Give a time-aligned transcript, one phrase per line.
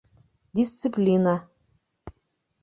[0.55, 1.35] Дисциплина